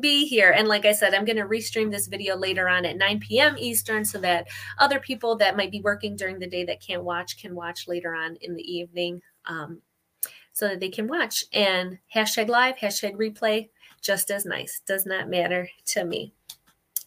be 0.00 0.26
here. 0.26 0.50
And 0.50 0.66
like 0.66 0.84
I 0.86 0.92
said, 0.92 1.14
I'm 1.14 1.24
going 1.24 1.36
to 1.36 1.44
restream 1.44 1.92
this 1.92 2.08
video 2.08 2.36
later 2.36 2.68
on 2.68 2.84
at 2.84 2.98
9 2.98 3.20
p.m. 3.20 3.54
Eastern 3.58 4.04
so 4.04 4.18
that 4.18 4.48
other 4.78 4.98
people 4.98 5.36
that 5.36 5.56
might 5.56 5.70
be 5.70 5.80
working 5.82 6.16
during 6.16 6.40
the 6.40 6.50
day 6.50 6.64
that 6.64 6.82
can't 6.84 7.04
watch 7.04 7.40
can 7.40 7.54
watch 7.54 7.86
later 7.86 8.14
on 8.14 8.36
in 8.42 8.56
the 8.56 8.62
evening. 8.62 9.22
Um, 9.46 9.80
so 10.52 10.68
that 10.68 10.80
they 10.80 10.88
can 10.88 11.06
watch. 11.06 11.44
And 11.52 11.98
hashtag 12.14 12.48
live, 12.48 12.76
hashtag 12.76 13.14
replay, 13.16 13.68
just 14.00 14.30
as 14.30 14.44
nice. 14.44 14.80
Does 14.86 15.06
not 15.06 15.28
matter 15.28 15.68
to 15.86 16.04
me. 16.04 16.34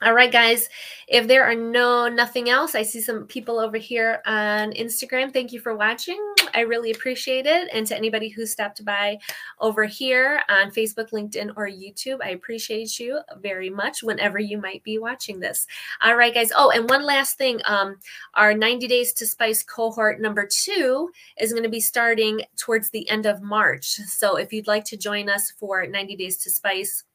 All 0.04 0.14
right, 0.14 0.32
guys. 0.32 0.68
If 1.08 1.30
there 1.30 1.46
are 1.46 1.56
no 1.56 2.10
nothing 2.10 2.50
else, 2.50 2.76
I 2.76 2.84
see 2.84 3.00
some 3.00 3.26
people 3.26 3.58
over 3.58 3.78
here 3.78 4.22
on 4.26 4.74
Instagram. 4.74 5.32
Thank 5.32 5.54
you 5.54 5.62
for 5.62 5.78
watching. 5.78 6.20
I 6.54 6.62
really 6.62 6.92
appreciate 6.92 7.46
it. 7.46 7.70
And 7.72 7.88
to 7.88 7.96
anybody 7.96 8.28
who 8.28 8.46
stopped 8.46 8.84
by 8.84 9.20
over 9.62 9.86
here 9.86 10.42
on 10.50 10.72
Facebook, 10.72 11.12
LinkedIn, 11.12 11.54
or 11.56 11.70
YouTube, 11.70 12.18
I 12.22 12.32
appreciate 12.32 13.00
you 13.00 13.22
very 13.42 13.70
much 13.70 14.04
whenever 14.04 14.40
you 14.40 14.58
might 14.58 14.84
be 14.84 14.98
watching 14.98 15.40
this. 15.40 15.68
All 16.02 16.18
right, 16.18 16.34
guys. 16.34 16.52
Oh, 16.54 16.72
and 16.72 16.90
one 16.90 17.06
last 17.06 17.38
thing. 17.38 17.62
Um, 17.64 17.96
our 18.34 18.54
90 18.54 18.88
Days 18.88 19.14
to 19.14 19.26
Spice 19.26 19.64
cohort 19.64 20.20
number 20.20 20.46
two 20.46 21.12
is 21.40 21.54
going 21.54 21.64
to 21.64 21.70
be 21.70 21.80
starting 21.80 22.42
towards 22.58 22.90
the 22.90 23.10
end 23.10 23.26
of 23.26 23.42
March. 23.42 23.86
So 23.86 24.36
if 24.36 24.52
you'd 24.52 24.68
like 24.68 24.84
to 24.86 24.98
join 24.98 25.30
us 25.30 25.52
for 25.52 25.88
90 25.88 26.18
Days 26.18 26.38
to 26.40 26.50
Spice, 26.50 27.06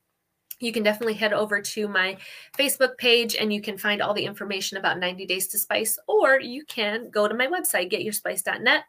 you 0.60 0.72
can 0.72 0.82
definitely 0.82 1.14
head 1.14 1.32
over 1.32 1.60
to 1.60 1.88
my 1.88 2.16
Facebook 2.56 2.96
page 2.98 3.36
and 3.36 3.52
you 3.52 3.60
can 3.60 3.78
find 3.78 4.02
all 4.02 4.14
the 4.14 4.24
information 4.24 4.78
about 4.78 4.98
90 4.98 5.26
Days 5.26 5.46
to 5.48 5.58
Spice, 5.58 5.98
or 6.06 6.40
you 6.40 6.64
can 6.64 7.10
go 7.10 7.28
to 7.28 7.34
my 7.34 7.46
website, 7.46 7.92
getyourspice.net, 7.92 8.84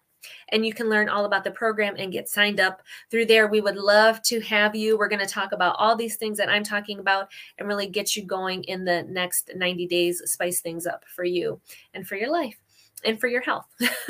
and 0.50 0.66
you 0.66 0.74
can 0.74 0.90
learn 0.90 1.10
all 1.10 1.26
about 1.26 1.44
the 1.44 1.52
program 1.52 1.96
and 1.98 2.12
get 2.12 2.30
signed 2.30 2.60
up 2.60 2.82
through 3.10 3.26
there. 3.26 3.48
We 3.48 3.62
would 3.62 3.78
love 3.78 4.22
to 4.24 4.40
have 4.42 4.76
you. 4.76 4.98
We're 4.98 5.08
going 5.08 5.26
to 5.26 5.32
talk 5.32 5.52
about 5.52 5.76
all 5.78 5.96
these 5.96 6.18
things 6.18 6.38
that 6.38 6.50
I'm 6.50 6.64
talking 6.64 7.00
about 7.00 7.30
and 7.58 7.68
really 7.68 7.88
get 7.88 8.16
you 8.16 8.26
going 8.26 8.64
in 8.64 8.84
the 8.84 9.04
next 9.04 9.52
90 9.56 9.88
days, 9.88 10.22
spice 10.26 10.62
things 10.62 10.86
up 10.86 11.04
for 11.16 11.24
you 11.24 11.60
and 11.94 12.08
for 12.08 12.16
your 12.16 12.32
life 12.32 12.58
and 13.06 13.20
for 13.20 13.28
your 13.28 13.42
health. 13.42 13.68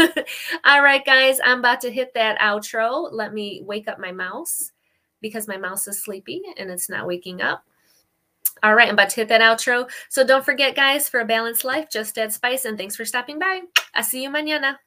all 0.66 0.82
right, 0.82 1.06
guys, 1.06 1.40
I'm 1.44 1.60
about 1.60 1.82
to 1.82 1.92
hit 1.92 2.14
that 2.16 2.40
outro. 2.40 3.10
Let 3.12 3.34
me 3.34 3.62
wake 3.64 3.88
up 3.88 4.00
my 4.00 4.12
mouse 4.12 4.72
because 5.22 5.48
my 5.48 5.58
mouse 5.58 5.88
is 5.88 6.02
sleepy 6.02 6.42
and 6.58 6.70
it's 6.70 6.90
not 6.90 7.08
waking 7.08 7.42
up. 7.42 7.64
All 8.62 8.76
right, 8.76 8.88
I'm 8.88 8.96
about 8.96 9.10
to 9.12 9.16
hit 9.18 9.30
that 9.30 9.42
outro. 9.42 9.90
So 10.10 10.26
don't 10.26 10.44
forget, 10.44 10.76
guys, 10.76 11.08
for 11.08 11.22
a 11.22 11.26
balanced 11.26 11.64
life, 11.64 11.90
just 11.90 12.18
add 12.18 12.34
spice. 12.34 12.66
And 12.66 12.78
thanks 12.78 12.96
for 12.96 13.06
stopping 13.06 13.40
by. 13.40 13.62
I 13.94 14.02
see 14.02 14.24
you 14.24 14.30
mañana. 14.30 14.78